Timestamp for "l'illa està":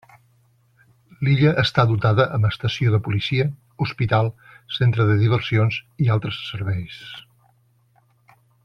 1.27-1.85